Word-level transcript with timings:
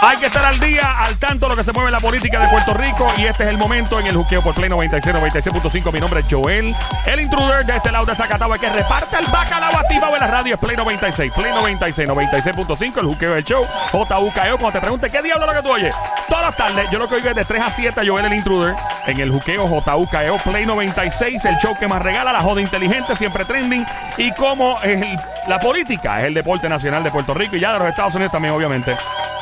Hay 0.00 0.16
que 0.18 0.26
estar 0.26 0.44
al 0.44 0.60
día, 0.60 1.00
al 1.00 1.18
tanto 1.18 1.46
de 1.46 1.50
lo 1.50 1.56
que 1.56 1.64
se 1.64 1.72
mueve 1.72 1.88
en 1.88 1.92
la 1.92 2.00
política 2.00 2.38
de 2.38 2.46
Puerto 2.48 2.72
Rico. 2.72 3.12
Y 3.16 3.24
este 3.24 3.42
es 3.42 3.48
el 3.48 3.58
momento 3.58 3.98
en 3.98 4.06
el 4.06 4.16
juqueo 4.16 4.42
por 4.42 4.54
Play 4.54 4.68
96, 4.68 5.14
96.5. 5.14 5.92
Mi 5.92 5.98
nombre 5.98 6.20
es 6.20 6.26
Joel, 6.30 6.74
el 7.04 7.20
intruder 7.20 7.66
de 7.66 7.76
este 7.76 7.90
lado 7.90 8.06
de 8.06 8.14
Zacatau, 8.14 8.52
que 8.52 8.68
reparte 8.68 9.16
el 9.18 9.26
bacalao 9.26 9.76
activado 9.76 10.14
en 10.14 10.20
la 10.20 10.28
radio. 10.28 10.54
Es 10.54 10.60
Play 10.60 10.76
96, 10.76 11.32
Play 11.34 11.52
96, 11.52 12.08
96.5. 12.08 12.98
El 13.00 13.06
juqueo 13.06 13.34
del 13.34 13.44
show, 13.44 13.66
JUKEO. 13.90 14.58
Cuando 14.58 14.72
te 14.72 14.80
pregunte 14.80 15.10
qué 15.10 15.20
diablo 15.20 15.46
es 15.46 15.50
lo 15.52 15.62
que 15.62 15.66
tú 15.66 15.74
oyes, 15.74 15.94
todas 16.28 16.44
las 16.44 16.56
tardes, 16.56 16.88
yo 16.92 16.98
lo 17.00 17.08
que 17.08 17.16
oigo 17.16 17.30
es 17.30 17.34
de 17.34 17.44
3 17.44 17.60
a 17.60 17.70
7 17.70 18.08
Joel, 18.08 18.26
el 18.26 18.34
intruder, 18.34 18.76
en 19.06 19.18
el 19.18 19.32
juqueo 19.32 19.66
JUKEO, 19.66 20.38
Play 20.38 20.64
96, 20.64 21.44
el 21.44 21.58
show 21.58 21.76
que 21.76 21.88
más 21.88 22.00
regala, 22.00 22.32
la 22.32 22.40
joda 22.40 22.60
inteligente, 22.60 23.16
siempre 23.16 23.44
trending. 23.44 23.84
Y 24.16 24.32
como 24.34 24.78
la 25.48 25.58
política 25.58 26.20
es 26.20 26.26
el 26.26 26.34
deporte 26.34 26.68
nacional 26.68 27.02
de 27.02 27.10
Puerto 27.10 27.34
Rico 27.34 27.56
y 27.56 27.60
ya 27.60 27.72
de 27.72 27.80
los 27.80 27.88
Estados 27.88 28.14
Unidos 28.14 28.30
también, 28.30 28.54
obviamente. 28.54 28.96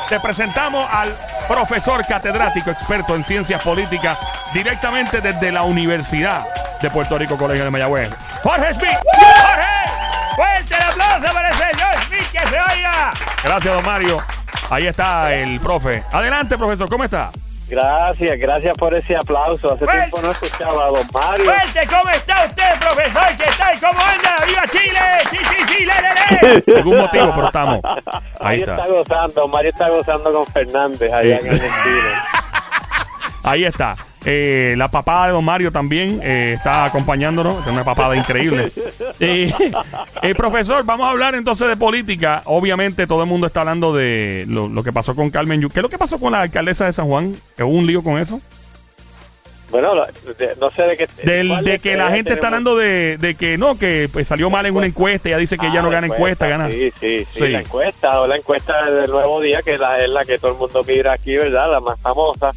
Te 0.09 0.19
presentamos 0.21 0.87
al 0.89 1.13
profesor 1.49 2.05
catedrático 2.05 2.71
experto 2.71 3.13
en 3.13 3.25
ciencias 3.25 3.61
políticas 3.61 4.17
directamente 4.53 5.19
desde 5.19 5.51
la 5.51 5.63
Universidad 5.63 6.45
de 6.81 6.89
Puerto 6.89 7.17
Rico, 7.17 7.37
Colegio 7.37 7.65
de 7.65 7.71
Mayagüez. 7.71 8.09
Jorge 8.41 8.73
Smith. 8.73 8.97
Jorge, 9.13 10.35
fuerte 10.35 10.75
el 10.75 10.81
aplauso 10.81 11.33
para 11.33 11.49
el 11.49 11.55
señor 11.55 11.95
Smith 12.05 12.31
que 12.31 12.39
se 12.39 12.61
oiga. 12.61 13.13
Gracias, 13.43 13.75
don 13.75 13.85
Mario. 13.85 14.17
Ahí 14.69 14.87
está 14.87 15.33
el 15.33 15.59
profe. 15.59 16.03
Adelante, 16.11 16.57
profesor, 16.57 16.87
¿cómo 16.89 17.03
está? 17.03 17.29
Gracias, 17.69 18.39
gracias 18.39 18.77
por 18.77 18.93
ese 18.93 19.15
aplauso. 19.17 19.73
Hace 19.73 19.83
Fuerte. 19.85 20.01
tiempo 20.03 20.21
no 20.21 20.31
escuchaba 20.31 20.85
a 20.85 20.87
don 20.87 21.07
Mario. 21.13 21.45
Fuerte, 21.45 21.87
¿cómo 21.87 22.09
está 22.11 22.45
usted, 22.45 22.79
profesor? 22.79 23.37
¿Qué 23.37 23.49
tal? 23.57 23.79
¿Cómo 23.79 23.99
anda? 24.05 24.35
¡Viva 24.47 24.63
Chile! 24.71 24.99
¡Sí, 25.29 25.37
sí, 25.37 25.55
sí! 25.67 25.85
¡Le, 25.85 25.93
le, 26.01 26.63
le! 26.63 26.63
Ningún 26.77 26.97
motivo, 26.99 27.31
pero 27.35 27.47
estamos. 27.47 27.81
Ahí 28.39 28.59
Mario 28.59 28.63
está. 28.63 28.75
está 28.75 28.87
gozando, 28.87 29.47
Mario 29.49 29.69
está 29.71 29.89
gozando 29.89 30.33
con 30.33 30.45
Fernández 30.47 31.11
allá 31.11 31.39
Sí. 31.39 31.45
en 31.47 31.53
Argentina. 31.53 32.25
Ahí 33.43 33.65
está. 33.65 33.95
Eh, 34.29 34.75
la 34.77 34.89
papada 34.91 35.27
de 35.27 35.31
Don 35.31 35.45
Mario 35.45 35.71
también 35.71 36.19
eh, 36.21 36.55
está 36.57 36.83
acompañándonos. 36.83 37.61
Es 37.65 37.71
una 37.71 37.85
papada 37.85 38.15
increíble. 38.15 38.71
Eh, 39.19 39.51
eh, 40.21 40.35
profesor, 40.35 40.83
vamos 40.85 41.07
a 41.07 41.11
hablar 41.11 41.33
entonces 41.33 41.67
de 41.67 41.75
política. 41.75 42.41
Obviamente 42.45 43.07
todo 43.07 43.23
el 43.23 43.27
mundo 43.27 43.47
está 43.47 43.61
hablando 43.61 43.95
de 43.95 44.45
lo, 44.47 44.67
lo 44.67 44.83
que 44.83 44.91
pasó 44.91 45.15
con 45.15 45.31
Carmen 45.31 45.59
Yu. 45.59 45.69
¿Qué 45.69 45.79
es 45.79 45.83
lo 45.83 45.89
que 45.89 45.97
pasó 45.97 46.19
con 46.19 46.33
la 46.33 46.41
alcaldesa 46.41 46.85
de 46.85 46.93
San 46.93 47.07
Juan? 47.07 47.35
¿Hubo 47.57 47.65
un 47.67 47.87
lío 47.87 48.03
con 48.03 48.19
eso? 48.19 48.39
Bueno, 49.71 49.95
de- 50.37 50.55
no 50.61 50.69
sé 50.71 50.83
de 50.83 50.97
qué. 50.97 51.07
Del, 51.23 51.49
de 51.63 51.71
que 51.71 51.79
que 51.91 51.97
la 51.97 52.09
ya 52.09 52.15
gente 52.15 52.33
está 52.33 52.47
hablando 52.47 52.75
de, 52.77 53.17
de 53.17 53.33
que 53.35 53.57
no, 53.57 53.77
que 53.77 54.07
pues, 54.13 54.27
salió 54.27 54.49
mal 54.51 54.65
en 54.67 54.75
una 54.75 54.85
encuesta. 54.85 55.29
Ella 55.29 55.37
dice 55.39 55.57
que 55.57 55.65
ella 55.67 55.79
Ah, 55.79 55.83
no 55.83 55.89
la 55.89 55.95
gana 56.01 56.13
encuesta, 56.13 56.47
gana. 56.47 56.69
Sí, 56.69 56.91
sí, 56.99 57.19
sí, 57.25 57.25
Sí. 57.39 57.47
La 57.49 57.59
encuesta, 57.61 58.21
o 58.21 58.27
la 58.27 58.35
encuesta 58.37 58.89
del 58.91 59.09
nuevo 59.09 59.41
día, 59.41 59.61
que 59.63 59.77
la, 59.77 59.99
es 60.03 60.09
la 60.09 60.23
que 60.25 60.37
todo 60.37 60.51
el 60.51 60.57
mundo 60.57 60.83
mira 60.87 61.13
aquí, 61.13 61.35
¿verdad? 61.35 61.71
La 61.71 61.79
más 61.79 61.99
famosa. 62.01 62.51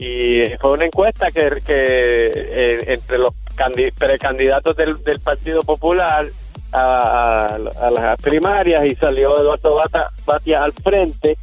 Y 0.00 0.44
fue 0.60 0.72
una 0.72 0.84
encuesta 0.84 1.30
que, 1.30 1.60
que 1.66 2.30
eh, 2.34 2.84
entre 2.94 3.18
los 3.18 3.30
candi- 3.56 3.92
precandidatos 3.92 4.76
del, 4.76 5.02
del 5.02 5.20
Partido 5.20 5.62
Popular 5.62 6.26
a, 6.72 6.78
a- 6.80 7.86
a 7.86 7.90
las 7.90 8.20
primarias 8.20 8.84
y 8.86 8.94
salió 8.94 9.40
Eduardo 9.40 9.74
Bata, 9.74 10.10
Batia 10.24 10.62
al 10.62 10.72
frente 10.72 11.36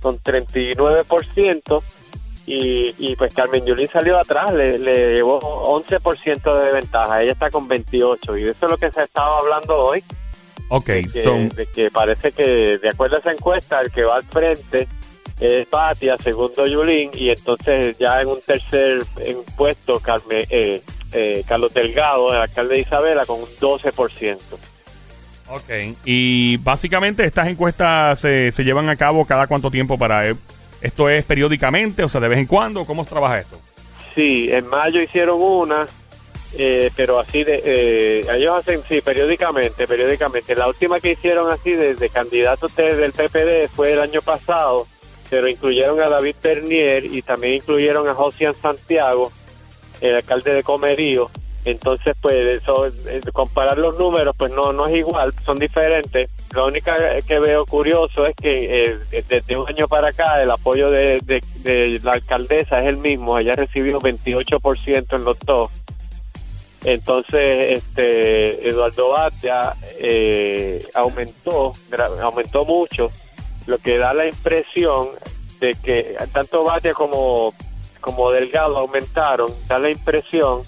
con 0.00 0.18
39% 0.20 1.82
y, 2.46 2.94
y 2.98 3.16
pues 3.16 3.34
Carmen 3.34 3.64
Yulín 3.66 3.88
salió 3.88 4.18
atrás, 4.20 4.52
le, 4.54 4.78
le 4.78 5.16
llevó 5.16 5.40
11% 5.80 6.62
de 6.62 6.72
ventaja, 6.72 7.22
ella 7.22 7.32
está 7.32 7.50
con 7.50 7.66
28 7.66 8.38
y 8.38 8.44
eso 8.44 8.66
es 8.66 8.70
lo 8.70 8.76
que 8.78 8.92
se 8.92 9.02
estaba 9.02 9.38
hablando 9.40 9.76
hoy 9.76 10.04
Ok, 10.68 10.86
de 10.86 11.02
que, 11.06 11.22
son. 11.24 11.48
de 11.48 11.66
que 11.66 11.90
parece 11.90 12.30
que, 12.32 12.78
de 12.78 12.88
acuerdo 12.88 13.16
a 13.16 13.18
esa 13.18 13.32
encuesta, 13.32 13.80
el 13.80 13.90
que 13.90 14.04
va 14.04 14.16
al 14.16 14.22
frente 14.24 14.86
es 15.40 15.68
Batia, 15.70 16.16
segundo 16.18 16.66
Yulín, 16.66 17.10
y 17.14 17.30
entonces 17.30 17.96
ya 17.98 18.20
en 18.22 18.28
un 18.28 18.40
tercer 18.40 19.02
en 19.18 19.42
puesto 19.56 20.00
Carmen, 20.00 20.46
eh, 20.50 20.82
eh, 21.12 21.44
Carlos 21.46 21.72
Delgado, 21.74 22.32
el 22.32 22.40
alcalde 22.40 22.74
de 22.76 22.80
Isabela, 22.80 23.24
con 23.24 23.40
un 23.40 23.48
12%. 23.60 24.38
Ok. 25.48 25.96
Y 26.04 26.56
básicamente 26.58 27.24
estas 27.24 27.48
encuestas 27.48 28.18
se, 28.20 28.50
se 28.50 28.64
llevan 28.64 28.88
a 28.88 28.96
cabo 28.96 29.24
cada 29.26 29.46
cuánto 29.46 29.70
tiempo 29.70 29.96
para... 29.98 30.28
eh, 30.28 30.34
¿Esto 30.82 31.08
es 31.08 31.24
periódicamente? 31.24 32.02
O 32.04 32.08
sea, 32.08 32.20
de 32.20 32.28
vez 32.28 32.38
en 32.38 32.46
cuando? 32.46 32.84
¿Cómo 32.84 33.02
se 33.04 33.10
trabaja 33.10 33.38
esto? 33.40 33.58
Sí, 34.14 34.48
en 34.50 34.66
mayo 34.66 35.00
hicieron 35.00 35.40
una, 35.40 35.86
eh, 36.58 36.90
pero 36.94 37.18
así 37.18 37.44
de, 37.44 37.62
eh, 37.64 38.26
ellos 38.34 38.58
hacen, 38.58 38.80
sí, 38.88 39.00
periódicamente, 39.00 39.86
periódicamente. 39.86 40.54
La 40.54 40.68
última 40.68 41.00
que 41.00 41.12
hicieron 41.12 41.50
así 41.50 41.72
de, 41.72 41.94
de 41.94 42.08
candidatos 42.10 42.74
de- 42.76 42.94
del 42.96 43.12
PPD 43.12 43.68
fue 43.74 43.92
el 43.94 44.00
año 44.00 44.20
pasado, 44.20 44.86
pero 45.28 45.48
incluyeron 45.48 46.00
a 46.00 46.08
David 46.08 46.36
Bernier 46.42 47.04
y 47.04 47.22
también 47.22 47.54
incluyeron 47.54 48.08
a 48.08 48.14
Josian 48.14 48.54
Santiago, 48.54 49.32
el 50.00 50.16
alcalde 50.16 50.54
de 50.54 50.62
Comerío. 50.62 51.30
Entonces, 51.66 52.16
pues, 52.22 52.62
eso, 52.62 52.86
eh, 52.86 53.20
comparar 53.32 53.76
los 53.76 53.98
números, 53.98 54.36
pues 54.38 54.52
no, 54.52 54.72
no 54.72 54.86
es 54.86 54.94
igual, 54.94 55.34
son 55.44 55.58
diferentes. 55.58 56.30
Lo 56.54 56.68
único 56.68 56.92
que 57.26 57.38
veo 57.40 57.66
curioso 57.66 58.24
es 58.24 58.36
que 58.36 58.82
eh, 59.10 59.22
desde 59.28 59.56
un 59.56 59.68
año 59.68 59.88
para 59.88 60.08
acá 60.08 60.40
el 60.40 60.50
apoyo 60.52 60.90
de, 60.90 61.20
la 62.04 62.12
alcaldesa 62.12 62.80
es 62.80 62.86
el 62.86 62.98
mismo. 62.98 63.36
Ella 63.36 63.54
recibió 63.54 64.00
28% 64.00 65.16
en 65.16 65.24
los 65.24 65.40
dos. 65.40 65.70
Entonces, 66.84 67.78
este 67.78 68.68
Eduardo 68.68 69.08
Batia 69.08 69.74
eh, 69.98 70.86
aumentó, 70.94 71.72
aumentó 72.22 72.64
mucho, 72.64 73.10
lo 73.66 73.78
que 73.78 73.98
da 73.98 74.14
la 74.14 74.26
impresión 74.26 75.08
de 75.60 75.74
que 75.74 76.16
tanto 76.32 76.64
Batia 76.64 76.94
como, 76.94 77.54
como 78.00 78.30
Delgado 78.30 78.78
aumentaron, 78.78 79.50
da 79.68 79.78
la 79.78 79.90
impresión 79.90 80.62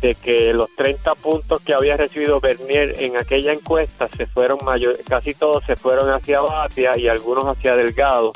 de 0.00 0.14
que 0.16 0.52
los 0.52 0.68
30 0.76 1.14
puntos 1.14 1.62
que 1.62 1.74
había 1.74 1.96
recibido 1.96 2.40
Bernier 2.40 3.00
en 3.00 3.16
aquella 3.16 3.52
encuesta 3.52 4.08
se 4.08 4.26
fueron 4.26 4.58
mayor, 4.64 4.98
casi 5.08 5.32
todos 5.32 5.64
se 5.64 5.76
fueron 5.76 6.10
hacia 6.10 6.40
Batia 6.40 6.98
y 6.98 7.08
algunos 7.08 7.44
hacia 7.44 7.76
Delgado. 7.76 8.32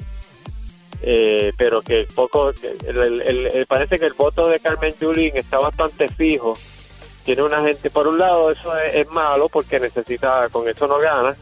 Eh, 1.02 1.52
pero 1.58 1.82
que 1.82 2.06
poco, 2.14 2.52
parece 3.68 3.96
que 3.96 4.06
el 4.06 4.14
voto 4.14 4.48
de 4.48 4.60
Carmen 4.60 4.94
Yulín 4.98 5.36
está 5.36 5.58
bastante 5.58 6.08
fijo. 6.08 6.54
Tiene 7.24 7.42
una 7.42 7.60
gente, 7.62 7.90
por 7.90 8.06
un 8.06 8.18
lado 8.18 8.50
eso 8.50 8.76
es, 8.78 8.94
es 8.94 9.08
malo 9.10 9.48
porque 9.48 9.78
necesita, 9.80 10.48
con 10.50 10.68
eso 10.68 10.86
no 10.86 10.98
gana, 10.98 11.36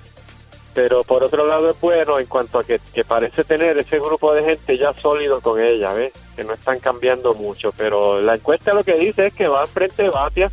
pero 0.74 1.04
por 1.04 1.22
otro 1.22 1.46
lado 1.46 1.70
es 1.70 1.80
bueno 1.80 2.18
en 2.18 2.26
cuanto 2.26 2.58
a 2.58 2.64
que, 2.64 2.80
que 2.92 3.04
parece 3.04 3.44
tener 3.44 3.78
ese 3.78 3.98
grupo 4.00 4.34
de 4.34 4.42
gente 4.42 4.76
ya 4.76 4.92
sólido 4.92 5.40
con 5.40 5.60
ella, 5.60 5.92
¿ves? 5.94 6.12
Que 6.36 6.44
no 6.44 6.52
están 6.52 6.80
cambiando 6.80 7.32
mucho, 7.34 7.72
pero 7.76 8.20
la 8.20 8.34
encuesta 8.34 8.74
lo 8.74 8.82
que 8.84 8.94
dice 8.94 9.26
es 9.26 9.34
que 9.34 9.46
va 9.48 9.66
frente 9.66 10.08
Batia 10.10 10.50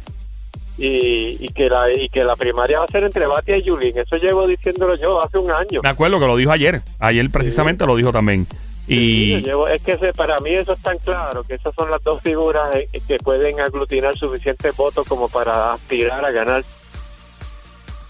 y, 0.77 1.37
y 1.43 1.49
que 1.49 1.69
la 1.69 1.91
y 1.91 2.09
que 2.09 2.23
la 2.23 2.35
primaria 2.35 2.79
va 2.79 2.85
a 2.85 2.87
ser 2.87 3.03
entre 3.03 3.25
Batia 3.27 3.57
y 3.57 3.63
Yulín. 3.63 3.97
Eso 3.97 4.15
llevo 4.17 4.47
diciéndolo 4.47 4.95
yo 4.95 5.21
hace 5.23 5.37
un 5.37 5.51
año. 5.51 5.81
Me 5.83 5.89
acuerdo 5.89 6.19
que 6.19 6.27
lo 6.27 6.35
dijo 6.35 6.51
ayer. 6.51 6.81
Ayer 6.99 7.29
precisamente 7.29 7.85
lo 7.85 7.95
dijo 7.95 8.11
también. 8.11 8.47
Sí, 8.87 9.33
Y 9.35 9.41
llevo- 9.41 9.67
es 9.67 9.81
que 9.83 9.95
para 10.15 10.37
mí 10.39 10.49
eso 10.55 10.73
es 10.73 10.81
tan 10.81 10.97
claro, 10.97 11.43
que 11.43 11.53
esas 11.53 11.73
son 11.75 11.89
las 11.91 12.03
dos 12.03 12.19
figuras 12.21 12.73
eh, 12.75 12.89
que 13.07 13.17
pueden 13.17 13.59
aglutinar 13.61 14.17
suficientes 14.17 14.75
votos 14.75 15.07
como 15.07 15.29
para 15.29 15.73
aspirar 15.73 16.25
a 16.25 16.31
ganar. 16.31 16.63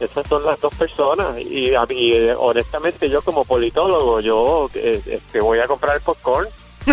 Esas 0.01 0.25
son 0.27 0.43
las 0.43 0.59
dos 0.59 0.73
personas 0.73 1.39
y, 1.39 1.75
a 1.75 1.85
mí, 1.85 2.11
eh, 2.13 2.33
honestamente 2.35 3.07
yo 3.07 3.21
como 3.21 3.45
politólogo 3.45 4.19
yo 4.19 4.67
eh, 4.73 4.99
este, 5.05 5.39
voy 5.39 5.59
a 5.59 5.67
comprar 5.67 5.95
el 5.95 6.01
popcorn. 6.01 6.47
Sí, 6.83 6.91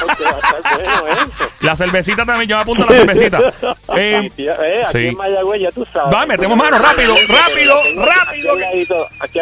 porque 0.00 0.24
va 0.24 0.30
a 0.30 0.56
estar 0.56 1.00
bueno 1.00 1.22
eso. 1.22 1.50
la 1.60 1.76
cervecita 1.76 2.24
también, 2.26 2.48
yo 2.48 2.56
me 2.56 2.62
apunto 2.62 2.84
a 2.84 2.90
la 2.90 2.96
cervecita. 2.98 3.52
Eh, 3.96 4.20
Y, 4.24 4.30
tía, 4.30 4.56
eh, 4.62 4.82
aquí 4.84 4.98
sí. 4.98 5.06
en 5.08 5.16
Mayagüez 5.16 5.60
ya 5.62 5.70
tú 5.70 5.86
sabes. 5.90 6.14
Va, 6.14 6.26
metemos 6.26 6.56
mano, 6.56 6.78
rápido, 6.78 7.14
rápido, 7.28 7.74
rápido. 7.96 8.04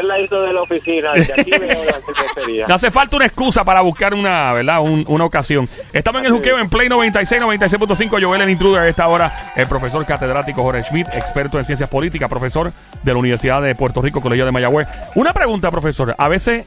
Aquí 0.02 0.10
al, 0.10 0.18
ladito, 0.18 0.42
de 0.42 0.52
la 0.52 0.62
oficina, 0.62 1.12
de 1.12 1.32
aquí 1.36 1.50
veo 1.50 1.84
la 1.84 2.00
cervecería. 2.00 2.66
no 2.66 2.74
hace 2.74 2.90
falta 2.90 3.16
una 3.16 3.26
excusa 3.26 3.64
para 3.64 3.80
buscar 3.80 4.14
una, 4.14 4.52
¿verdad? 4.52 4.80
Un- 4.80 5.04
una 5.08 5.24
ocasión. 5.24 5.68
Estamos 5.92 6.20
en 6.20 6.26
el 6.26 6.32
juqueo 6.32 6.58
en 6.58 6.68
Play 6.68 6.88
96, 6.88 7.42
96.5. 7.42 8.22
Joel 8.22 8.42
el 8.42 8.50
intruder 8.50 8.82
a 8.82 8.88
esta 8.88 9.06
hora. 9.08 9.52
El 9.56 9.66
profesor 9.66 10.04
catedrático 10.04 10.62
Jorge 10.62 10.82
Schmidt, 10.82 11.08
experto 11.14 11.58
en 11.58 11.64
ciencias 11.64 11.88
políticas, 11.88 12.28
profesor 12.28 12.72
de 13.02 13.12
la 13.12 13.18
Universidad 13.18 13.62
de 13.62 13.74
Puerto 13.74 14.02
Rico, 14.02 14.20
Colegio 14.20 14.44
de 14.44 14.52
Mayagüez. 14.52 14.88
Una 15.14 15.32
pregunta, 15.32 15.70
profesor. 15.70 16.14
A 16.18 16.28
veces 16.28 16.64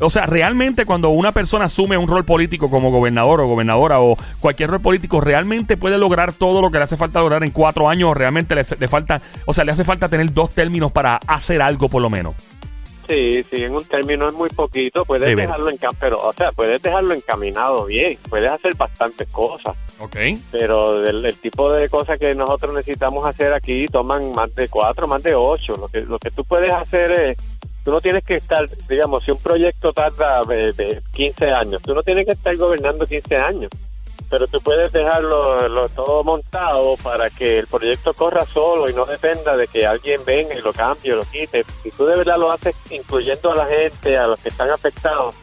O 0.00 0.10
sea, 0.10 0.26
realmente 0.26 0.86
cuando 0.86 1.10
una 1.10 1.30
persona 1.30 1.66
asume 1.66 1.96
un 1.96 2.08
rol 2.08 2.24
político 2.24 2.68
como 2.68 2.90
gobernador 2.90 3.40
o 3.40 3.46
gobernadora 3.46 4.00
o 4.00 4.16
cualquier 4.40 4.70
rol 4.70 4.80
político, 4.80 5.20
realmente 5.20 5.76
puede 5.76 5.98
lograr 5.98 6.32
todo 6.32 6.60
lo 6.60 6.68
que 6.72 6.78
le 6.78 6.84
hace 6.84 6.96
falta 6.96 7.20
lograr 7.20 7.44
en 7.44 7.52
cuatro 7.52 7.88
años 7.88 8.10
o 8.10 8.14
realmente 8.14 8.56
le, 8.56 8.64
le 8.80 8.88
falta, 8.88 9.20
o 9.46 9.54
sea, 9.54 9.62
le 9.62 9.70
hace 9.70 9.84
falta 9.84 10.08
tener 10.08 10.32
dos 10.34 10.50
términos 10.50 10.90
para 10.90 11.20
hacer 11.28 11.62
algo 11.62 11.88
por 11.88 12.02
lo 12.02 12.10
menos. 12.10 12.34
Sí, 13.08 13.42
sí, 13.44 13.62
en 13.62 13.74
un 13.74 13.84
término 13.84 14.26
es 14.28 14.34
muy 14.34 14.48
poquito, 14.48 15.04
puedes 15.04 15.28
Sí, 15.28 15.34
dejarlo 15.34 15.68
en 15.70 15.78
pero, 16.00 16.20
o 16.22 16.32
sea, 16.32 16.52
puedes 16.52 16.80
dejarlo 16.82 17.12
encaminado 17.14 17.84
bien, 17.84 18.18
puedes 18.30 18.50
hacer 18.50 18.74
bastantes 18.76 19.28
cosas, 19.28 19.76
Ok. 20.00 20.16
pero 20.50 21.04
el 21.06 21.34
tipo 21.38 21.70
de 21.72 21.88
cosas 21.88 22.18
que 22.18 22.34
nosotros 22.34 22.74
necesitamos 22.74 23.26
hacer 23.26 23.52
aquí 23.52 23.86
toman 23.86 24.32
más 24.32 24.54
de 24.54 24.68
cuatro, 24.68 25.06
más 25.06 25.22
de 25.22 25.34
ocho. 25.34 25.76
Lo 25.76 25.88
que 25.88 26.00
lo 26.00 26.18
que 26.18 26.30
tú 26.30 26.44
puedes 26.44 26.72
hacer 26.72 27.10
es 27.12 27.38
tú 27.84 27.90
no 27.90 28.00
tienes 28.00 28.24
que 28.24 28.36
estar, 28.36 28.66
digamos, 28.88 29.24
si 29.24 29.30
un 29.30 29.38
proyecto 29.38 29.92
tarda 29.92 30.42
eh, 30.50 31.00
15 31.12 31.44
años, 31.50 31.82
tú 31.82 31.94
no 31.94 32.02
tienes 32.02 32.24
que 32.24 32.32
estar 32.32 32.56
gobernando 32.56 33.06
15 33.06 33.36
años, 33.36 33.70
pero 34.34 34.48
tú 34.48 34.60
puedes 34.60 34.90
dejarlo 34.90 35.68
lo, 35.68 35.88
todo 35.90 36.24
montado 36.24 36.96
para 36.96 37.30
que 37.30 37.60
el 37.60 37.68
proyecto 37.68 38.14
corra 38.14 38.44
solo 38.44 38.90
y 38.90 38.92
no 38.92 39.06
dependa 39.06 39.56
de 39.56 39.68
que 39.68 39.86
alguien 39.86 40.24
venga 40.24 40.56
y 40.56 40.60
lo 40.60 40.72
cambie 40.72 41.12
o 41.12 41.16
lo 41.18 41.22
quite. 41.22 41.64
Si 41.84 41.92
tú 41.92 42.04
de 42.04 42.16
verdad 42.16 42.36
lo 42.36 42.50
haces 42.50 42.74
incluyendo 42.90 43.52
a 43.52 43.54
la 43.54 43.66
gente, 43.66 44.18
a 44.18 44.26
los 44.26 44.40
que 44.40 44.48
están 44.48 44.70
afectados, 44.70 45.36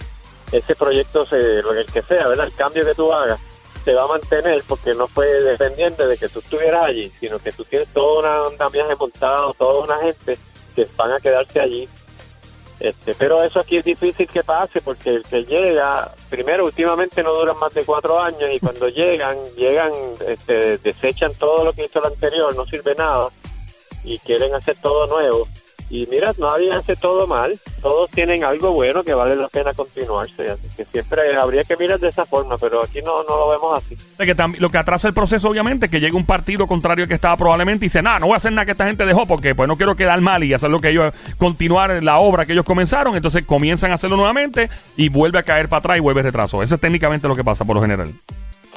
ese 0.51 0.75
proyecto, 0.75 1.25
se, 1.25 1.61
lo 1.61 1.69
que 1.71 2.01
sea, 2.01 2.27
¿verdad? 2.27 2.47
El 2.47 2.53
cambio 2.53 2.83
que 2.83 2.93
tú 2.93 3.13
hagas 3.13 3.39
se 3.85 3.93
va 3.93 4.03
a 4.03 4.07
mantener 4.07 4.61
porque 4.67 4.93
no 4.93 5.07
fue 5.07 5.25
dependiente 5.25 6.05
de 6.05 6.17
que 6.17 6.27
tú 6.27 6.39
estuvieras 6.39 6.83
allí, 6.83 7.09
sino 7.17 7.39
que 7.39 7.53
tú 7.53 7.63
tienes 7.63 7.87
todo 7.93 8.19
una, 8.19 8.41
un 8.41 8.51
andamiaje 8.51 8.93
montado, 8.97 9.53
toda 9.53 9.85
una 9.85 9.99
gente 9.99 10.37
que 10.75 10.85
van 10.97 11.13
a 11.13 11.19
quedarse 11.21 11.61
allí. 11.61 11.87
Este, 12.81 13.13
pero 13.13 13.43
eso 13.43 13.59
aquí 13.59 13.77
es 13.77 13.85
difícil 13.85 14.27
que 14.27 14.43
pase 14.43 14.81
porque 14.81 15.11
el 15.11 15.23
que 15.23 15.45
llega, 15.45 16.11
primero, 16.31 16.65
últimamente 16.65 17.21
no 17.21 17.31
duran 17.31 17.55
más 17.59 17.71
de 17.75 17.85
cuatro 17.85 18.19
años 18.19 18.49
y 18.51 18.59
cuando 18.59 18.89
llegan, 18.89 19.37
llegan, 19.55 19.91
este, 20.27 20.79
desechan 20.79 21.31
todo 21.35 21.63
lo 21.63 21.73
que 21.73 21.85
hizo 21.85 21.99
el 21.99 22.11
anterior, 22.11 22.55
no 22.55 22.65
sirve 22.65 22.95
nada 22.95 23.29
y 24.03 24.17
quieren 24.19 24.55
hacer 24.55 24.77
todo 24.81 25.05
nuevo. 25.05 25.47
Y 25.91 26.07
mira, 26.09 26.31
nadie 26.37 26.71
hace 26.71 26.95
todo 26.95 27.27
mal, 27.27 27.59
todos 27.81 28.09
tienen 28.11 28.45
algo 28.45 28.71
bueno 28.71 29.03
que 29.03 29.13
vale 29.13 29.35
la 29.35 29.49
pena 29.49 29.73
continuarse, 29.73 30.49
así 30.49 30.65
que 30.77 30.85
siempre 30.85 31.35
habría 31.35 31.65
que 31.65 31.75
mirar 31.75 31.99
de 31.99 32.07
esa 32.07 32.25
forma, 32.25 32.57
pero 32.57 32.81
aquí 32.81 33.01
no, 33.01 33.23
no 33.23 33.37
lo 33.37 33.49
vemos 33.49 33.77
así. 33.77 33.97
que 34.17 34.33
lo 34.57 34.69
que 34.69 34.77
atrasa 34.77 35.09
el 35.09 35.13
proceso, 35.13 35.49
obviamente, 35.49 35.89
que 35.89 35.99
llegue 35.99 36.15
un 36.15 36.25
partido 36.25 36.65
contrario 36.65 37.09
que 37.09 37.15
estaba 37.15 37.35
probablemente 37.35 37.83
y 37.83 37.89
dice, 37.89 38.01
nada, 38.01 38.19
no 38.19 38.27
voy 38.27 38.35
a 38.35 38.37
hacer 38.37 38.53
nada 38.53 38.65
que 38.65 38.71
esta 38.71 38.85
gente 38.85 39.05
dejó 39.05 39.25
porque 39.25 39.53
pues 39.53 39.67
no 39.67 39.75
quiero 39.75 39.97
quedar 39.97 40.21
mal 40.21 40.45
y 40.45 40.53
hacer 40.53 40.69
lo 40.69 40.79
que 40.79 40.91
ellos, 40.91 41.13
continuar 41.37 42.01
la 42.01 42.19
obra 42.19 42.45
que 42.45 42.53
ellos 42.53 42.63
comenzaron, 42.63 43.17
entonces 43.17 43.43
comienzan 43.43 43.91
a 43.91 43.95
hacerlo 43.95 44.15
nuevamente 44.15 44.69
y 44.95 45.09
vuelve 45.09 45.39
a 45.39 45.43
caer 45.43 45.67
para 45.67 45.79
atrás 45.79 45.97
y 45.97 45.99
vuelve 45.99 46.21
retraso. 46.21 46.63
Eso 46.63 46.75
es 46.75 46.79
técnicamente 46.79 47.27
lo 47.27 47.35
que 47.35 47.43
pasa 47.43 47.65
por 47.65 47.75
lo 47.75 47.81
general. 47.81 48.13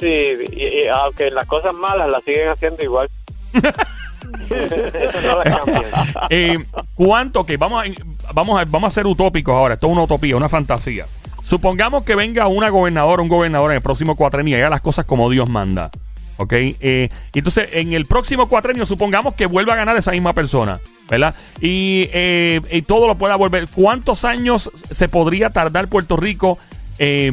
Sí, 0.01 0.33
y 0.51 0.87
aunque 0.87 1.31
las 1.31 1.47
cosas 1.47 1.73
malas 1.73 2.09
las 2.09 2.21
siguen 2.25 2.49
haciendo 2.49 2.83
igual. 2.83 3.09
eh, 6.29 6.57
¿Cuánto? 6.95 7.45
Que 7.45 7.57
vamos 7.57 7.83
a, 7.85 8.33
vamos, 8.33 8.59
a, 8.59 8.65
vamos 8.65 8.91
a 8.91 8.93
ser 8.93 9.05
utópicos 9.05 9.53
ahora. 9.53 9.75
Esto 9.75 9.87
es 9.87 9.93
una 9.93 10.03
utopía, 10.03 10.35
una 10.35 10.49
fantasía. 10.49 11.05
Supongamos 11.43 12.03
que 12.03 12.15
venga 12.15 12.47
una 12.47 12.69
gobernadora, 12.69 13.21
un 13.21 13.27
gobernador 13.27 13.71
en 13.71 13.77
el 13.77 13.83
próximo 13.83 14.15
cuatrenio 14.15 14.57
y 14.57 14.61
haga 14.61 14.69
las 14.71 14.81
cosas 14.81 15.05
como 15.05 15.29
Dios 15.29 15.47
manda. 15.47 15.91
¿Ok? 16.37 16.53
Eh, 16.53 17.09
entonces, 17.33 17.69
en 17.73 17.93
el 17.93 18.05
próximo 18.05 18.47
cuatrenio, 18.47 18.85
supongamos 18.85 19.35
que 19.35 19.45
vuelva 19.45 19.73
a 19.73 19.77
ganar 19.77 19.95
esa 19.95 20.11
misma 20.11 20.33
persona. 20.33 20.79
¿Verdad? 21.09 21.35
Y, 21.61 22.09
eh, 22.13 22.61
y 22.71 22.81
todo 22.81 23.07
lo 23.07 23.15
pueda 23.15 23.35
volver. 23.35 23.67
¿Cuántos 23.69 24.25
años 24.25 24.71
se 24.89 25.07
podría 25.07 25.51
tardar 25.51 25.87
Puerto 25.87 26.17
Rico? 26.17 26.57
Eh, 26.97 27.31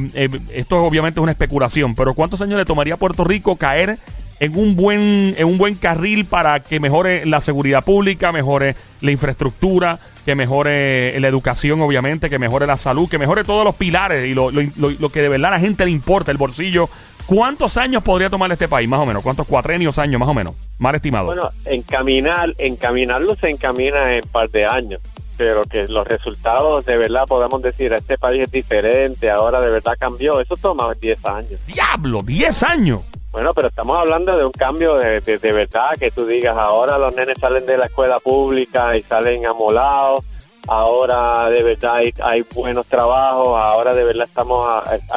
esto 0.53 0.77
obviamente 0.79 1.21
es 1.21 1.23
una 1.23 1.33
especulación, 1.33 1.95
pero 1.95 2.15
¿cuántos 2.15 2.43
años 2.43 2.59
le 2.59 2.65
tomaría 2.65 2.95
a 2.95 2.97
Puerto 2.97 3.25
Rico 3.25 3.57
caer 3.57 3.99
en 4.43 4.59
un 4.59 4.75
buen 4.75 5.37
en 5.39 5.47
un 5.47 5.57
buen 5.57 5.77
carril 5.77 6.25
para 6.25 6.59
que 6.61 6.81
mejore 6.81 7.25
la 7.27 7.41
seguridad 7.41 7.85
pública, 7.85 8.33
mejore 8.33 8.75
la 9.01 9.13
infraestructura, 9.13 10.01
que 10.25 10.35
mejore 10.35 11.19
la 11.21 11.29
educación, 11.29 11.81
obviamente, 11.81 12.29
que 12.29 12.41
mejore 12.41 12.67
la 12.67 12.77
salud, 12.77 13.09
que 13.09 13.19
mejore 13.19 13.45
todos 13.45 13.65
los 13.65 13.77
pilares 13.77 14.27
y 14.27 14.35
lo, 14.35 14.51
lo, 14.51 15.09
que 15.11 15.23
de 15.23 15.29
verdad 15.29 15.53
a 15.53 15.59
la 15.59 15.61
gente 15.61 15.85
le 15.85 15.93
importa, 15.93 16.33
el 16.33 16.39
bolsillo. 16.39 16.89
¿Cuántos 17.25 17.77
años 17.77 18.03
podría 18.03 18.31
tomar 18.31 18.51
este 18.51 18.67
país, 18.67 18.89
más 18.89 18.99
o 18.99 19.07
menos? 19.07 19.23
¿Cuántos 19.23 19.47
cuatrenios 19.47 19.97
años, 20.01 20.19
más 20.19 20.29
o 20.29 20.35
menos? 20.35 20.57
Mal 20.79 20.97
estimado. 20.97 21.27
Bueno, 21.27 21.49
encaminar, 21.65 22.53
encaminarlo 22.59 23.37
se 23.37 23.49
encamina 23.49 24.17
en 24.17 24.25
un 24.25 24.31
par 24.31 24.51
de 24.51 24.67
años 24.67 25.01
pero 25.35 25.65
que 25.65 25.87
los 25.89 26.07
resultados 26.07 26.85
de 26.85 26.97
verdad 26.97 27.25
podamos 27.27 27.63
decir, 27.63 27.93
este 27.93 28.19
país 28.19 28.43
es 28.43 28.53
diferente, 28.53 29.31
ahora 29.31 29.61
de 29.61 29.71
verdad 29.71 29.95
cambió, 29.99 30.41
eso 30.41 30.57
toma 30.57 30.93
10 30.95 31.25
años. 31.25 31.61
¡Diablo! 31.67 32.21
¡10 32.21 32.63
años! 32.69 33.01
Bueno, 33.33 33.55
pero 33.55 33.69
estamos 33.69 33.99
hablando 33.99 34.37
de 34.37 34.45
un 34.45 34.53
cambio 34.53 34.97
de, 34.97 35.21
de, 35.21 35.53
verdad, 35.53 35.93
que 35.99 36.11
tú 36.11 36.27
digas, 36.27 36.55
ahora 36.57 36.99
los 36.99 37.17
nenes 37.17 37.39
salen 37.41 37.65
de 37.65 37.79
la 37.79 37.87
escuela 37.87 38.21
pública 38.21 38.95
y 38.95 39.01
salen 39.01 39.47
amolados, 39.47 40.23
ahora 40.69 41.49
de 41.49 41.63
verdad 41.63 42.03
hay, 42.21 42.45
buenos 42.55 42.87
trabajos, 42.87 43.59
ahora 43.59 43.95
de 43.95 44.05
verdad 44.05 44.27
estamos 44.27 44.67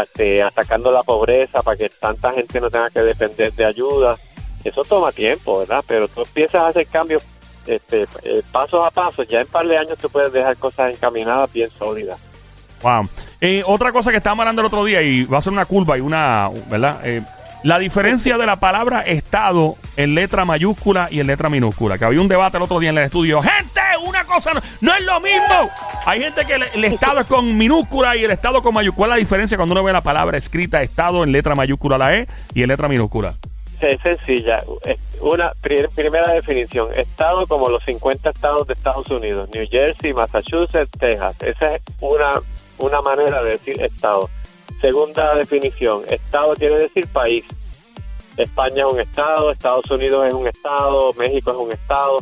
este, 0.02 0.42
atacando 0.42 0.94
la 0.94 1.04
pobreza 1.04 1.62
para 1.62 1.76
que 1.76 1.90
tanta 1.90 2.32
gente 2.32 2.62
no 2.62 2.70
tenga 2.70 2.90
que 2.90 3.02
depender 3.02 3.52
de 3.52 3.66
ayuda. 3.66 4.16
Eso 4.64 4.84
toma 4.86 5.12
tiempo, 5.12 5.60
¿verdad? 5.60 5.84
Pero 5.86 6.08
tú 6.08 6.22
empiezas 6.22 6.62
a 6.62 6.68
hacer 6.70 6.88
cambios 6.88 7.22
este, 7.68 8.08
eh, 8.24 8.42
paso 8.50 8.84
a 8.84 8.92
paso, 8.92 9.24
ya 9.24 9.42
en 9.42 9.48
par 9.48 9.68
de 9.68 9.78
años 9.78 9.98
tú 10.00 10.10
puedes 10.10 10.32
dejar 10.32 10.56
cosas 10.56 10.94
encaminadas 10.94 11.52
bien 11.52 11.70
sólidas. 11.70 12.18
Wow. 12.82 13.10
Eh, 13.42 13.62
otra 13.66 13.92
cosa 13.92 14.12
que 14.12 14.18
estaba 14.18 14.42
hablando 14.42 14.62
el 14.62 14.68
otro 14.68 14.86
día 14.86 15.02
y 15.02 15.26
va 15.26 15.40
a 15.40 15.42
ser 15.42 15.52
una 15.52 15.66
curva 15.66 15.98
y 15.98 16.02
una, 16.02 16.50
¿verdad? 16.70 17.00
Eh, 17.04 17.22
la 17.66 17.80
diferencia 17.80 18.38
de 18.38 18.46
la 18.46 18.58
palabra 18.58 19.02
Estado 19.02 19.74
en 19.98 20.14
letra 20.14 20.46
mayúscula 20.46 21.08
y 21.10 21.20
en 21.20 21.26
letra 21.26 21.50
minúscula. 21.50 21.98
Que 21.98 22.06
había 22.06 22.22
un 22.22 22.28
debate 22.28 22.58
el 22.58 22.64
otro 22.64 22.80
día 22.80 22.92
en 22.92 22.98
el 23.00 23.06
estudio. 23.06 23.42
Gente, 23.42 23.82
una 24.06 24.24
cosa 24.24 24.52
no, 24.82 24.94
es 24.94 25.04
lo 25.04 25.20
mismo. 25.20 25.72
Hay 26.06 26.22
gente 26.22 26.46
que 26.46 26.54
el, 26.76 26.86
Estado 26.86 27.22
es 27.22 27.26
con 27.26 27.58
minúscula 27.58 28.16
y 28.16 28.24
el 28.24 28.30
Estado 28.30 28.62
con 28.62 28.72
mayúscula. 28.72 28.96
¿Cuál 28.96 29.10
es 29.10 29.16
la 29.16 29.20
diferencia 29.20 29.58
cuando 29.58 29.74
uno 29.74 29.84
ve 29.84 29.92
la 29.92 30.02
palabra 30.02 30.38
escrita 30.38 30.84
Estado 30.84 31.24
en 31.24 31.32
letra 31.32 31.56
mayúscula 31.56 31.98
la 31.98 32.16
E 32.16 32.28
y 32.54 32.62
en 32.62 32.68
letra 32.68 32.88
minúscula? 32.88 33.34
Es 33.82 34.00
sencilla. 34.00 34.60
Una 35.22 35.52
primera 35.60 36.34
definición. 36.34 36.90
Estado 36.96 37.48
como 37.48 37.68
los 37.70 37.84
50 37.86 38.30
estados 38.30 38.68
de 38.68 38.74
Estados 38.74 39.10
Unidos. 39.10 39.50
New 39.52 39.66
Jersey, 39.68 40.14
Massachusetts, 40.14 40.92
Texas. 41.00 41.36
Esa 41.42 41.74
es 41.74 41.82
una, 42.00 42.32
una 42.78 43.02
manera 43.02 43.42
de 43.42 43.50
decir 43.54 43.82
Estado. 43.82 44.30
Segunda 44.82 45.36
definición, 45.36 46.04
Estado 46.10 46.54
quiere 46.56 46.78
decir 46.78 47.08
país. 47.08 47.46
España 48.38 48.86
es 48.86 48.94
un 48.94 49.00
Estado, 49.00 49.52
Estados 49.52 49.90
Unidos 49.90 50.28
es 50.28 50.34
un 50.34 50.48
Estado, 50.48 51.14
México 51.14 51.52
es 51.52 51.58
un 51.58 51.72
Estado, 51.72 52.20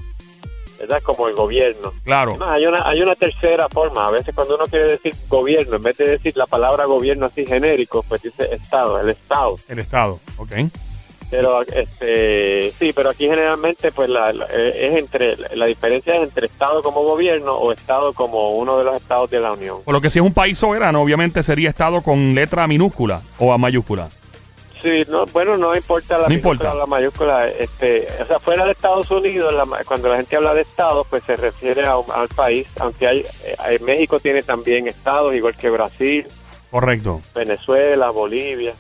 ¿verdad? 0.80 1.02
Como 1.02 1.28
el 1.28 1.34
gobierno. 1.34 1.92
Claro. 2.04 2.38
hay, 2.40 2.66
una, 2.68 2.88
hay 2.88 3.02
una 3.02 3.16
tercera 3.16 3.68
forma. 3.70 4.08
A 4.08 4.12
veces 4.12 4.34
cuando 4.36 4.56
uno 4.56 4.66
quiere 4.66 4.92
decir 4.92 5.16
gobierno, 5.28 5.78
en 5.78 5.82
vez 5.82 5.98
de 5.98 6.10
decir 6.10 6.38
la 6.38 6.46
palabra 6.46 6.86
gobierno 6.86 7.26
así 7.26 7.46
genérico, 7.46 8.04
pues 8.04 8.22
dice 8.22 8.48
Estado, 8.54 9.00
el 9.00 9.10
Estado. 9.10 9.56
El 9.68 9.80
Estado, 9.80 10.20
ok. 10.38 10.52
Pero 11.34 11.64
este 11.64 12.72
sí, 12.78 12.94
pero 12.94 13.10
aquí 13.10 13.28
generalmente 13.28 13.92
pues 13.92 14.08
la, 14.08 14.30
eh, 14.52 14.92
es 14.92 15.00
entre 15.00 15.36
la 15.56 15.66
diferencia 15.66 16.14
es 16.14 16.22
entre 16.22 16.46
estado 16.46 16.84
como 16.84 17.02
gobierno 17.02 17.54
o 17.54 17.72
estado 17.72 18.14
como 18.14 18.52
uno 18.52 18.78
de 18.78 18.84
los 18.84 18.96
estados 18.96 19.32
de 19.32 19.40
la 19.40 19.54
Unión. 19.54 19.78
Por 19.84 19.96
lo 19.96 20.00
que 20.00 20.12
si 20.12 20.20
es 20.20 20.26
un 20.26 20.36
país 20.36 20.60
soberano, 20.60 21.02
obviamente 21.02 21.42
sería 21.42 21.70
estado 21.70 22.04
con 22.04 22.36
letra 22.36 22.68
minúscula 22.68 23.20
o 23.40 23.52
a 23.52 23.58
mayúscula. 23.58 24.10
Sí, 24.84 25.02
no, 25.10 25.26
bueno, 25.26 25.58
no 25.58 25.76
importa 25.76 26.20
la 26.20 26.28
minúscula 26.28 26.74
o 26.74 26.78
la 26.78 26.86
mayúscula, 26.86 27.48
este, 27.48 28.08
o 28.22 28.28
sea, 28.28 28.38
fuera 28.38 28.66
de 28.66 28.74
Estados 28.74 29.10
Unidos, 29.10 29.56
cuando 29.86 30.10
la 30.10 30.18
gente 30.18 30.36
habla 30.36 30.54
de 30.54 30.62
estado, 30.62 31.04
pues 31.10 31.24
se 31.24 31.36
refiere 31.36 31.84
al 31.84 32.28
país, 32.36 32.68
aunque 32.80 33.08
hay, 33.08 33.26
hay, 33.58 33.78
eh, 33.78 33.80
México 33.80 34.20
tiene 34.20 34.44
también 34.44 34.88
estados 34.88 35.34
igual 35.34 35.56
que 35.56 35.72
Brasil. 35.72 36.28
Correcto. 36.70 37.22
Venezuela, 37.34 38.12
Bolivia 38.12 38.74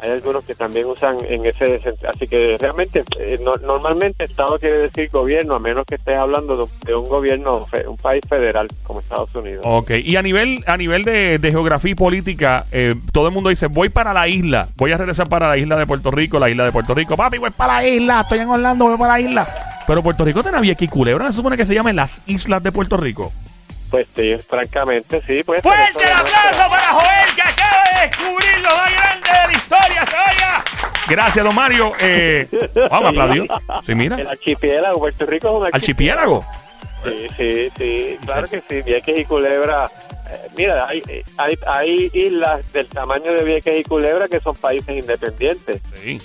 hay 0.00 0.10
algunos 0.10 0.44
que 0.44 0.54
también 0.54 0.86
usan 0.86 1.18
en 1.24 1.44
ese 1.44 1.80
así 2.08 2.28
que 2.28 2.56
realmente 2.58 3.04
eh, 3.18 3.38
normalmente 3.62 4.24
Estado 4.24 4.58
quiere 4.58 4.78
decir 4.78 5.10
gobierno 5.10 5.54
a 5.54 5.58
menos 5.58 5.86
que 5.86 5.96
estés 5.96 6.16
hablando 6.16 6.68
de, 6.84 6.94
un 6.94 7.08
gobierno 7.08 7.66
un 7.86 7.96
país 7.96 8.22
federal 8.28 8.68
como 8.82 9.00
Estados 9.00 9.34
Unidos. 9.34 9.62
Ok, 9.64 9.90
y 10.02 10.16
a 10.16 10.22
nivel 10.22 10.62
a 10.66 10.76
nivel 10.76 11.04
de, 11.04 11.38
geografía 11.42 11.92
y 11.92 11.94
política 11.94 12.66
eh, 12.70 12.94
todo 13.12 13.28
el 13.28 13.32
mundo 13.32 13.50
dice 13.50 13.66
voy 13.66 13.88
para 13.88 14.12
la 14.12 14.28
isla 14.28 14.68
voy 14.76 14.92
a 14.92 14.98
regresar 14.98 15.28
para 15.28 15.48
la 15.48 15.56
isla 15.56 15.76
de 15.76 15.86
Puerto 15.86 16.10
Rico 16.10 16.38
la 16.38 16.50
isla 16.50 16.64
de 16.64 16.72
Puerto 16.72 16.94
Rico. 16.94 17.16
Papi 17.16 17.38
voy 17.38 17.50
para 17.50 17.74
la 17.80 17.88
isla 17.88 18.20
estoy 18.20 18.40
en 18.40 18.48
Orlando 18.48 18.86
voy 18.86 18.98
para 18.98 19.14
la 19.14 19.20
isla. 19.20 19.46
Pero 19.86 20.02
Puerto 20.02 20.24
Rico 20.24 20.42
tiene 20.42 20.76
y 20.78 20.88
Culebra 20.88 21.28
se 21.28 21.36
supone 21.36 21.56
que 21.56 21.64
se 21.64 21.74
llamen 21.74 21.96
las 21.96 22.20
islas 22.26 22.62
de 22.62 22.70
Puerto 22.72 22.98
Rico. 22.98 23.32
Pues 23.90 24.06
sí, 24.14 24.36
francamente 24.46 25.22
sí. 25.26 25.42
Pues, 25.42 25.62
¡Fuerte 25.62 26.04
el 26.04 26.12
aplauso 26.12 26.70
para 26.70 26.88
Joel 26.88 27.34
que 27.34 27.42
acaba 27.42 27.84
de 27.94 28.06
descubrir 28.06 28.58
lo 28.60 28.68
más 28.76 28.92
grande 28.92 28.97
de 28.97 28.97
la 29.50 29.56
historia, 29.56 30.04
se 30.06 31.14
Gracias, 31.14 31.44
don 31.44 31.54
Mario. 31.54 31.92
Eh, 32.00 32.46
vamos, 32.90 33.10
aplaudir. 33.10 33.48
Sí, 33.84 33.94
mira. 33.94 34.16
El 34.16 34.28
archipiélago, 34.28 34.98
Puerto 34.98 35.26
Rico 35.26 35.48
es 35.48 35.54
un 35.54 35.74
archipiélago. 35.74 36.44
Sí, 37.04 37.26
sí, 37.36 37.72
sí, 37.78 38.18
claro 38.24 38.46
que 38.48 38.62
sí. 38.68 38.82
Vieques 38.82 39.18
y 39.18 39.24
Culebra. 39.24 39.86
Eh, 40.30 40.48
mira, 40.56 40.86
hay, 40.86 41.02
hay, 41.38 41.58
hay 41.66 42.10
islas 42.12 42.70
del 42.72 42.86
tamaño 42.88 43.32
de 43.32 43.44
Vieques 43.44 43.80
y 43.80 43.84
Culebra 43.84 44.28
que 44.28 44.40
son 44.40 44.54
países 44.56 44.96
independientes. 44.96 45.80
Sí 45.94 46.18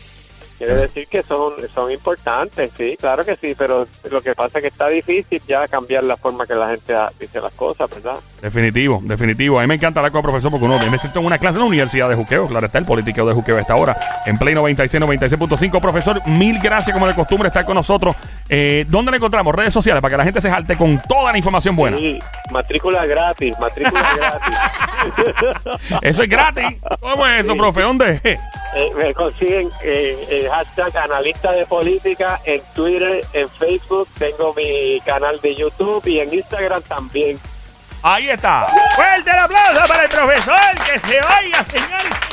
Quiere 0.65 0.82
decir 0.82 1.08
que 1.08 1.24
son, 1.24 1.53
son 1.74 1.91
importantes, 1.91 2.72
sí, 2.77 2.96
claro 3.00 3.25
que 3.25 3.36
sí, 3.36 3.53
pero 3.58 3.86
lo 4.10 4.22
que 4.22 4.34
pasa 4.34 4.60
es 4.60 4.62
que 4.63 4.67
está 4.70 4.88
difícil 4.88 5.41
ya 5.48 5.67
cambiar 5.67 6.03
la 6.03 6.15
forma 6.17 6.46
que 6.46 6.55
la 6.55 6.70
gente 6.70 6.93
dice 7.20 7.41
las 7.41 7.53
cosas, 7.53 7.89
¿verdad? 7.89 8.15
Definitivo, 8.41 9.00
definitivo. 9.03 9.60
A 9.60 9.62
mí 9.62 9.67
me 9.67 9.75
encanta 9.75 10.00
hablar 10.00 10.12
con 10.12 10.20
el 10.20 10.24
profesor 10.24 10.51
porque 10.51 10.65
uno 10.65 10.77
me 10.89 10.98
siento 10.98 11.20
en 11.20 11.25
una 11.25 11.38
clase 11.38 11.55
en 11.55 11.62
la 11.62 11.65
Universidad 11.67 12.10
de 12.10 12.15
Juqueo. 12.15 12.48
Claro 12.48 12.65
está 12.65 12.77
el 12.77 12.86
político 12.86 13.25
de 13.25 13.34
Juqueo 13.34 13.58
a 13.58 13.62
esta 13.62 13.75
hora. 13.75 13.96
En 14.25 14.38
Play 14.38 14.53
96, 14.55 15.01
96.5. 15.03 15.82
Profesor, 15.82 16.25
mil 16.27 16.60
gracias 16.60 16.93
como 16.93 17.08
de 17.08 17.15
costumbre 17.15 17.48
estar 17.48 17.65
con 17.65 17.75
nosotros. 17.75 18.15
Eh, 18.50 18.86
¿Dónde 18.88 19.12
le 19.12 19.17
encontramos? 19.17 19.53
Redes 19.55 19.74
sociales 19.74 20.01
para 20.01 20.12
que 20.13 20.17
la 20.17 20.24
gente 20.24 20.41
se 20.41 20.50
jalte 20.50 20.75
con 20.77 21.00
toda 21.08 21.32
la 21.32 21.38
información 21.38 21.75
buena. 21.75 21.98
Sí, 21.98 22.20
matrícula 22.51 23.05
gratis, 23.05 23.58
matrícula 23.60 24.13
gratis. 24.17 24.58
Eso 26.01 26.24
es 26.24 26.29
gratis. 26.29 26.65
¿Cómo 27.00 27.25
es 27.27 27.41
eso, 27.46 27.53
Sí. 27.53 27.60
profe? 27.60 27.82
¿Dónde? 27.82 28.20
Eh, 28.75 28.92
me 28.96 29.13
consiguen 29.13 29.70
en 29.84 30.18
el 30.30 30.50
hashtag 30.50 30.98
analista 30.98 31.51
de 31.51 31.65
política 31.65 32.39
en 32.44 32.62
Twitter, 32.74 33.24
en 33.34 33.48
Facebook, 33.48 34.08
tengo 34.18 34.53
mi 34.53 35.00
canal 35.01 35.39
de 35.42 35.56
YouTube 35.56 36.06
y 36.08 36.20
en 36.20 36.34
Instagram 36.34 36.82
también. 36.84 37.39
Ahí 38.01 38.30
está. 38.30 38.68
Fuerte 38.96 39.30
el 39.30 39.38
aplauso 39.38 39.88
para 39.88 40.03
el 40.03 40.10
profesor 40.10 40.56
que 40.86 41.00
se 41.08 41.18
oiga. 41.18 42.32